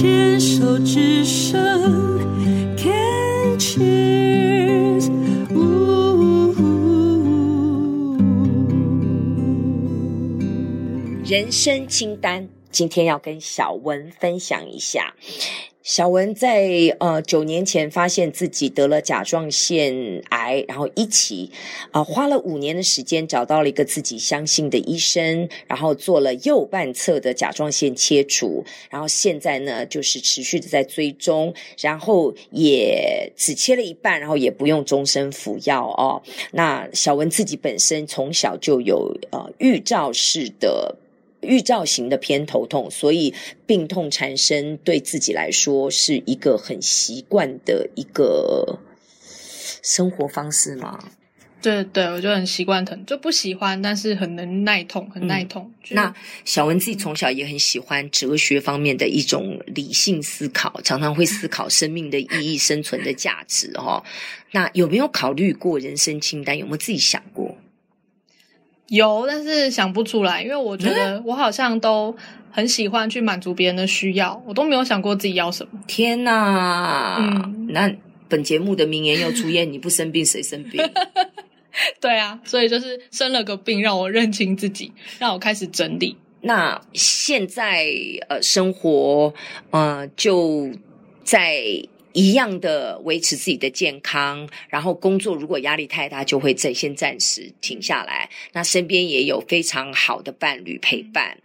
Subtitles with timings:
[0.00, 1.58] 牵手之声
[2.76, 5.10] ，Can cheers，
[11.28, 15.14] 人生清单，今天要跟小文分享一下。
[15.80, 16.68] 小文在
[17.00, 21.50] 呃九年前发现自己得了甲状腺癌，然后一起
[21.92, 36.22] 啊、花了五年的时间找到了一个自己相信的医生，然后做了右半侧的甲状腺切除，然后现在呢就是持续的在追踪，然后也只切了一半，然后也不用终身服药哦。
[36.52, 40.94] 那小文自己本身从小就有呃预兆式的。
[41.40, 43.34] 预兆型的偏头痛，所以
[43.66, 48.80] 病痛缠身对自己来说是一个很习惯的一个
[49.82, 50.98] 生活方式吗？
[51.60, 55.68] 对对，我就很习惯疼，就不喜欢，但是很能耐痛，很耐痛。
[55.90, 63.72] 嗯、那小文自己从小也很喜欢哲学方面的一种理性思考，常常会思考生命的意义、生存的价值。
[63.74, 64.02] 哦，
[64.52, 66.56] 那有没有考虑过人生清单？
[66.56, 67.47] 有没有自己想过？
[68.88, 72.14] 有，但是想不出来，因为我觉得我好像都
[72.50, 75.78] 很喜欢去满足别人的需要，我都没有想过自己要什么。
[75.86, 77.18] 天哪！
[77.20, 77.94] 嗯，那
[78.28, 80.82] 本节目的名言又出现：你不生病谁生病？
[82.00, 86.16] 对啊，所以就是生了个病，让我认清自己，让我开始整理。
[86.40, 87.86] 那现在
[88.28, 89.34] 呃，生活
[89.70, 90.70] 呃就
[91.22, 91.62] 在。
[92.12, 98.28] 一样的维持自己的健康，然后工作如果压力太大，就会在先暂时停下来。
[98.52, 101.38] 那身边也有非常好的伴侣陪伴，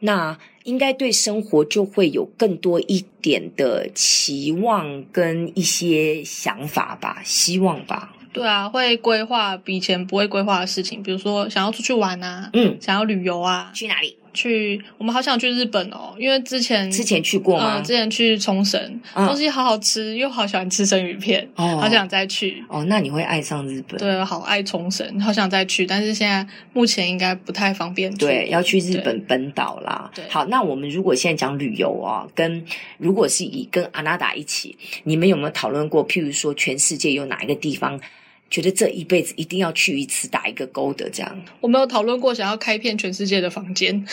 [0.00, 8.14] 那应该对生活就会有更多一点的期望跟一些想法吧，希望吧。
[8.30, 14.16] 对啊，会规划比以前不会规划的事情，比如说想要出去玩啊，嗯，想要旅游啊，去哪里？
[14.34, 17.78] 去，我们好想去日本哦，因为之前之前去过吗？
[17.78, 22.62] 嗯、之前去冲绳，嗯、东西好好吃，又好喜欢吃生鱼片，哦、好想再去。
[22.68, 23.98] 哦，那你会爱上日本？
[23.98, 28.14] 对，好爱冲绳，好想再去，但是现在目前应该不太方便。
[28.16, 30.10] 对，要去日本本岛啦。
[30.14, 32.64] 对，好，那我们如果现在讲旅游哦，跟
[32.98, 36.06] 如果是以跟阿娜达一起，你们有没有讨论过？
[36.06, 38.00] 譬如说，全世界有哪一个地方？
[38.50, 41.44] 觉得这一辈子一定要去一次，打一个勾的这样。
[41.60, 44.06] 我没有讨论过想要开遍全世界的房间，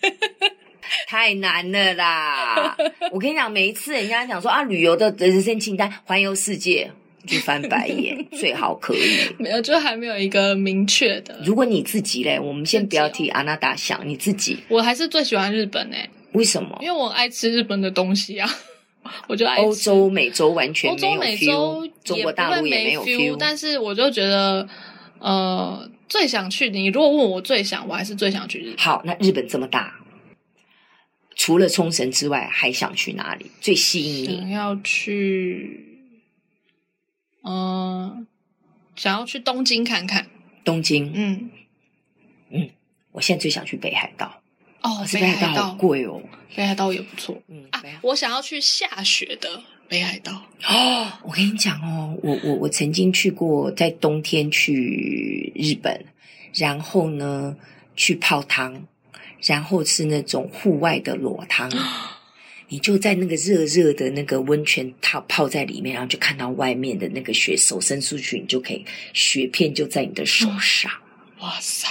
[1.06, 2.76] 太难了啦！
[3.10, 6.90] 我跟你讲，每一次人家讲说啊，旅游的人生清单，环游世界，
[7.26, 9.00] 就翻白眼，最好可以。
[9.38, 11.38] 没有，就还没有一个明确的。
[11.44, 16.08] 如果你自己嘞，我们先不要替阿娜达想，你自己，我还是最喜欢日本诶。
[16.32, 16.78] 为什么？
[16.80, 18.50] 因为我爱吃日本的东西啊。
[19.26, 24.68] 我就爱欧洲、美洲完全没有 feel，欧洲、美洲中国大陆也没有 feel，但是我就觉得，
[25.18, 26.70] 呃，最想去。
[26.70, 28.78] 你如果问我最想，我还是最想去日本。
[28.78, 29.94] 好，那日本这么大，
[31.34, 33.50] 除了冲绳之外，还想去哪里？
[33.60, 34.36] 最吸引你？
[34.38, 36.00] 想要去，
[37.42, 38.26] 嗯、呃，
[38.94, 40.28] 想要去东京看看。
[40.64, 41.50] 东京，嗯
[42.50, 42.70] 嗯，
[43.12, 44.41] 我现在最想去北海道。
[44.82, 46.20] 哦，北海道好贵哦，
[46.54, 47.40] 北海道也不错。
[47.48, 50.32] 嗯啊，我想要去下雪的北海道。
[50.68, 56.04] 哦，我跟你讲哦，我我我曾经去过，在冬天去日本，
[56.54, 57.56] 然后呢
[57.94, 58.86] 去泡汤，
[59.42, 61.70] 然后吃那种户外的裸汤，
[62.68, 70.90] 你就在那个热热的那个温泉泡泡在里面，然后就看到外面的那个雪，手伸出去，你就可以雪片就在你的手上。
[71.38, 71.86] 嗯，哇塞！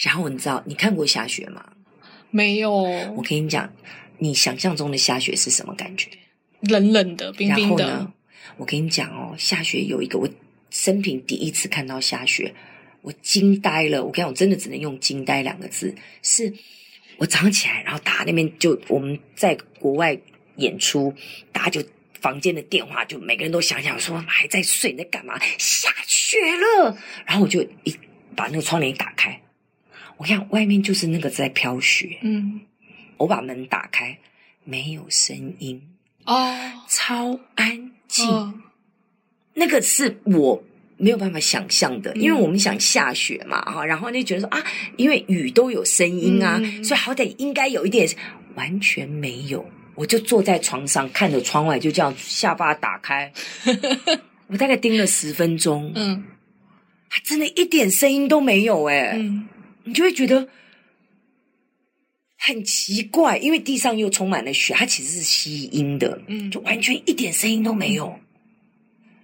[0.00, 1.64] 然后你知道你看过下雪吗？
[2.30, 3.72] 没有，我跟你讲，
[4.18, 6.10] 你想象中的下雪是什么感觉？
[6.60, 7.86] 冷冷的，冰冰的。
[7.86, 8.12] 然后呢，
[8.56, 10.28] 我跟你讲哦，下雪有一个我
[10.70, 12.54] 生平第一次看到下雪，
[13.02, 14.04] 我惊呆了。
[14.04, 15.94] 我跟你讲，我真的只能用“惊呆”两个字。
[16.22, 16.52] 是
[17.18, 20.18] 我早上起来，然后打那边就我们在国外
[20.56, 21.14] 演出，
[21.52, 21.88] 大家就
[22.20, 25.38] 房间的电话，就每个人都想想说还在睡，你在干嘛？
[25.58, 26.96] 下雪了。
[27.24, 27.96] 然后我就一
[28.34, 29.40] 把那个窗帘一打开。
[30.16, 32.60] 我看外面就是那个在飘雪，嗯，
[33.18, 34.18] 我把门打开，
[34.64, 35.82] 没有声音
[36.24, 36.56] 哦，
[36.88, 38.54] 超安静，哦、
[39.54, 40.64] 那个是我
[40.96, 44.64] 没有办法想象的，因为我们想下雪嘛，哈、嗯，然后就觉得说啊，
[44.96, 48.08] 因为雨都有声音啊，嗯、所以好歹应该有一点，
[48.54, 53.30] 完全没有，我就坐在床上看着窗外，就这样下巴打开，
[54.48, 56.24] 我大概盯了十分钟，嗯，
[57.08, 59.46] 还真的一点声音都没有、欸，哎，嗯。
[59.86, 60.46] 你就会觉得
[62.36, 68.18] 很奇怪，因为地上又充满了雪，它其实是吸音的，嗯，就完全一点声音都没有，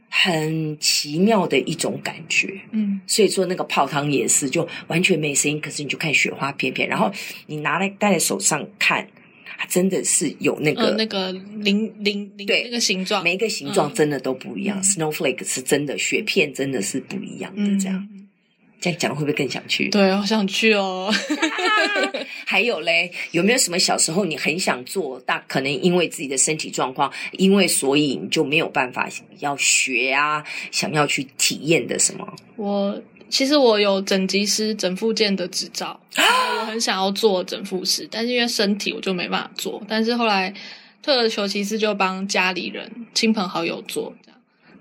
[0.08, 7.12] 很奇妙的一种感觉，嗯，所以说那个泡汤也是，就完全没声音，可是你就看雪花片片，然后
[7.46, 9.08] 你拿来戴在手上看，
[9.58, 14.80] 它真的是有那个、呃、那个零零零对那个形状，每一个形状真的都不一样。
[14.80, 17.78] 嗯、Snowflake 是真的雪片，真的是不一样的。
[17.78, 18.28] 这样、嗯、
[18.82, 19.88] 这样讲会不会更想去？
[19.90, 21.08] 对，好想去哦。
[22.44, 29.08] 还有嘞，有没有什么小时候你很想做，但可能因为自己的身体状况，因为所以你就没有办法
[29.38, 30.42] 要学啊，
[30.72, 32.26] 想要去体验的什么？
[32.56, 33.00] 我
[33.30, 39.80] 其实我有整脊师、整复健的执照，我很想要做整复师，但是因为身体我就没办法做。
[39.88, 40.52] 但是后来
[41.00, 44.12] 退而求其次，就帮家里人、亲朋好友做。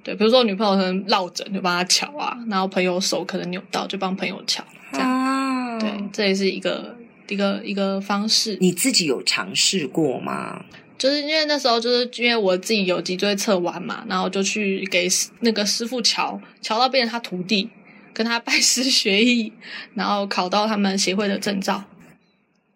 [0.04, 4.64] 对，比如说我女朋友可能落枕，就帮她瞧啊；然后朋友手可能扭到，就帮朋友瞧。
[4.94, 6.96] 这样，啊、对，这也是一个。
[7.28, 10.66] 一个一个方式，你自己有尝试过吗？
[10.98, 15.08] 就是因为那时候，就是因为我自己有脊椎侧弯嘛，然后就去给
[15.40, 17.70] 那个师傅瞧，瞧到变成他徒弟，
[18.14, 19.54] 跟他拜师学艺，
[19.94, 21.82] 然后考到他们协会的证照。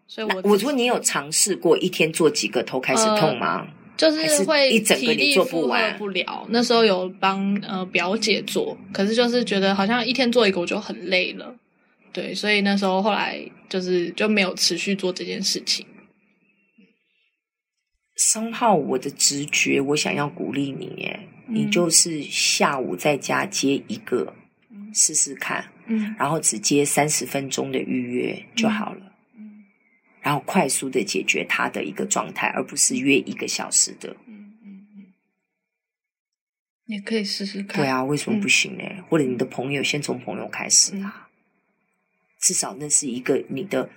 [0.07, 3.57] 所以我我说你有尝试过一天做几个头开始痛吗？
[3.57, 6.45] 呃、就是会一整个你做不完不了。
[6.49, 11.55] 那时候有帮呃表姐做，可是就是觉得好像一天做一个我就很累了。
[12.11, 15.85] 对，所以那时候后来就是就没有持续做这件事情。
[18.15, 21.19] 三号，我的直觉，我想要鼓励你，耶，
[21.49, 24.33] 嗯、你就是下午在家接一个
[24.93, 29.04] 试试看，嗯，然后只接三十分钟的预约就好了，嗯，
[30.25, 35.05] 然后快速的解决他的一个状态，而不是约一个小时的，嗯嗯嗯，
[36.87, 38.83] 也可以试试看，对啊，为什么不行呢？
[38.89, 41.13] 嗯、或者你的朋友先从朋友开始啊。
[41.15, 41.21] 嗯
[42.37, 43.89] 至少那是一个你的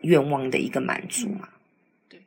[0.00, 1.48] 愿望的一个满足嘛？
[2.08, 2.20] 对，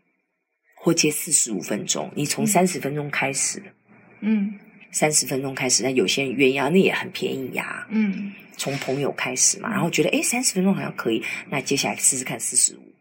[0.76, 3.62] 或接四十五分钟，你从三十分钟开始，
[4.22, 4.58] 嗯，
[4.92, 12.95] 三十分钟开始，那有些人愿意啊，那也很便宜呀，嗯，从朋友开始嘛，然后觉得哎三十分钟好像可以，那接下来试试看四十五，嗯，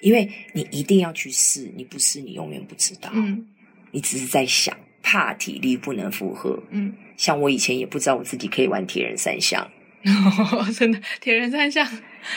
[0.00, 3.46] 因为你一定要去试，你不试你永远不知道，嗯，
[3.90, 9.68] 你只是在想，怕体力不能负荷，嗯，像我以前也不知道我自己可以玩铁人三项。
[10.02, 11.86] 哦， 真的，铁人三项，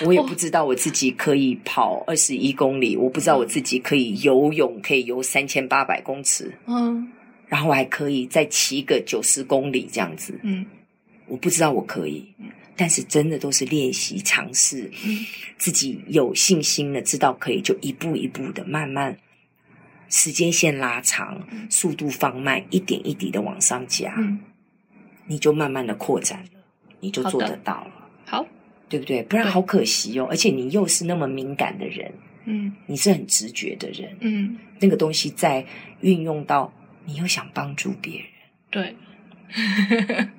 [0.05, 7.09] 我也不知道我自己可以跑二十一公里，我不知道我自己可以游泳，可以游三千八百公尺，嗯，
[7.47, 10.65] 然后我还可以再骑个九十公里这样子，嗯，
[11.25, 12.32] 我不知道我可以，
[12.75, 15.25] 但是真的都是练习尝试，嗯，
[15.57, 19.17] 自己有信心的知道可以，就一步一步的慢慢，
[20.09, 24.39] 时间线拉长，速度放慢，一点一滴的往上加，嗯，
[25.27, 26.43] 你就慢慢的扩展。
[26.99, 28.45] 你就做得到了，好，
[28.87, 29.21] 对不对？
[29.23, 30.27] 不然好可惜哦。
[30.29, 32.09] 而且你又是那么敏感的人，
[32.45, 35.65] 嗯，你是很直觉的人，嗯，那个东西在
[35.99, 36.73] 运用到
[37.03, 38.25] 你又想帮助别人，
[38.71, 38.95] 对，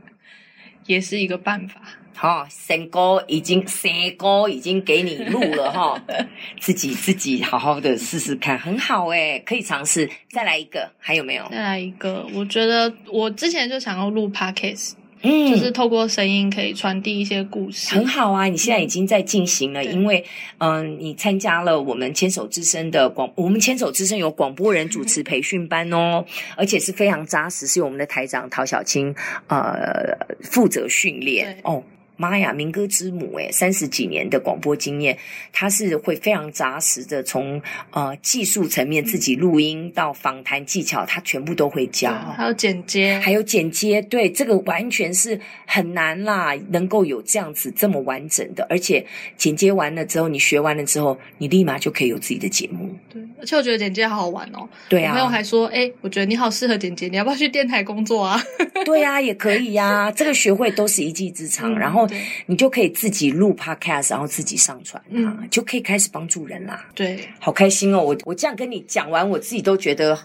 [0.87, 1.81] 也是一个办法。
[2.17, 6.01] 好，三哥已经三哥已经给你录了哈，
[6.61, 10.09] 自己自己好好的试试看，很好诶，可以尝试。
[10.31, 11.45] 再来一个，还有没有？
[11.51, 14.93] 再来一个，我觉得我之前就想要录 Podcast。
[15.25, 18.45] 嗯，就是透过声音可以传递一些故事，很好啊！
[18.45, 20.23] 你现在已经在进行了，嗯、因为
[20.59, 26.23] 嗯、呃，你参加了我们牵手之声的广，我们牵手之声有广播人主持培训班哦，
[26.57, 29.15] 而且是非常扎实，是由我们的台长陶小青
[29.49, 31.83] 呃负责训练哦。
[32.17, 35.19] 妈呀，民歌之母诶，三十几年的广播经验，
[35.53, 49.05] 他是会非常扎实的从呃技术层面自己录音到访谈技巧，他全部都会教，还有剪接，还有剪接，对，这个完全是很难啦，能够有这样子这么完整的，而且
[49.37, 52.95] 剪接完了之后，你学完了之后，你立马就可以有自己的节目。
[53.13, 54.69] 对，而且我觉得剪接好好玩哦。
[54.89, 58.41] 对啊，我朋友还说，哎，我觉得你好适合剪接，你要不要去电台工作啊？
[58.85, 62.04] 对啊，也可以呀、啊， 这个学会都是一技之长，嗯、然后。
[62.07, 66.87] 对你就可以自己录 podcast，然后自己上传，嗯，就可以开始帮助人啦。
[66.95, 68.03] 对，好开心哦！
[68.03, 70.19] 我我这样跟你讲完，我自己都觉得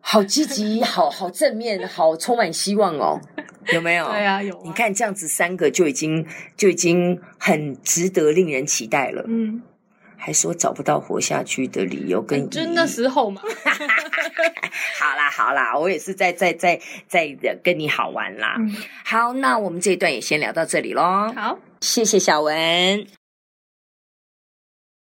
[0.00, 3.20] 好积极， 好好正面，好充满希望哦。
[3.72, 4.08] 有没有？
[4.10, 4.62] 对啊，有啊。
[4.64, 6.26] 你看这样子三个就已经
[6.56, 9.24] 就已经很值得令人期待了。
[9.28, 9.62] 嗯，
[10.24, 13.42] 还说找不到活下去的理由跟，跟就那时候嘛。
[15.00, 18.54] 好啦好啦，我也是在在在在跟你好玩啦。
[18.58, 21.32] 嗯，好，那我们这一段也先聊到这里喽。
[21.34, 23.21] 好，谢谢小文。